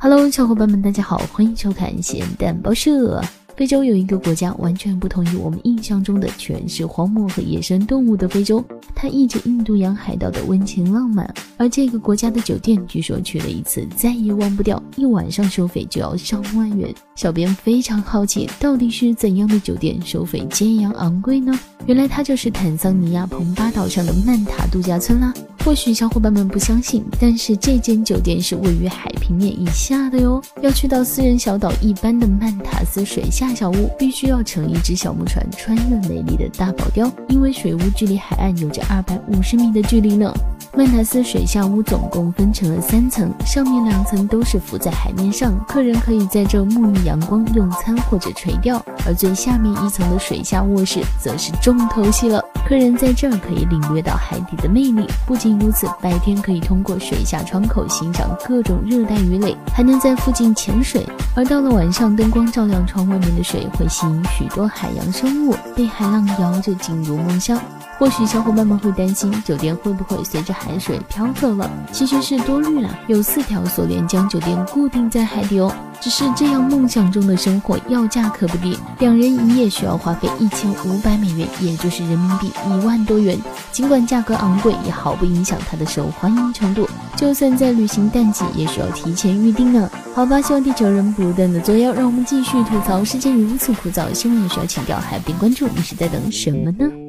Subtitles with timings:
[0.00, 3.22] Hello，小伙伴们，大家好，欢迎收看咸蛋报社。
[3.56, 8.62] 非洲有一个国家，完全不同于我们印象中的全是荒漠和野生动物的非洲，
[8.94, 11.32] 它忆着印度洋海盗的温情浪漫。
[11.56, 16.92] 而这个国家的酒店，据说去了一次再也忘不掉，一晚上收费就要上万元。
[17.14, 21.56] 小编非常好奇，到底是怎样的酒店收费这样昂贵呢？
[21.86, 25.32] 原来它就是坦桑尼亚蓬巴岛上的曼塔度假村啦。
[25.64, 30.42] 或许小伙伴们不相信，但是这间酒店是位于海平面以下的哟。
[30.60, 40.30] 要去到私人小岛一般的曼塔斯水下小屋，必须要乘一只小木船穿越美丽的大堡礁，因为水屋距离海岸有着二百五十米的距离呢。
[40.76, 52.44] 曼塔斯水下屋总共分成了三层，上面两层都是浮在海面上，客人可以在这沐浴阳光、用餐或者垂钓，而最下面一层的水下卧室则是重头戏了。
[52.66, 55.06] 客人在这儿可以领略到海底的魅力。
[55.24, 61.06] 不仅如此，白天可以通过水下窗口欣赏各种热带鱼类，还能在附近潜水。
[61.36, 67.60] 而到了晚上，灯光照亮窗外面的水，会吸引许多海洋生物，被海浪摇着进入梦乡。
[67.98, 71.70] 或许小伙伴们会担心，酒店会不会随着海水飘走了？
[71.92, 75.72] 其实是多虑了，有四条锁链将酒店固定在海底哦。
[76.00, 83.38] 只是这样梦想中的生活要价可不低，两人一夜需要花费一千五百美元，也就是人民币一万多元。
[83.70, 86.86] 尽管价格昂贵，也毫不影响它的受欢迎程度。
[87.16, 89.88] 就算在旅行淡季，也需要提前预定呢。
[90.14, 94.12] 好吧，希望地球人不断的作妖，让我们继续吐槽世界如此枯燥。
[94.12, 97.03] 新闻也需要情调，还不关注，你是在等什么呢？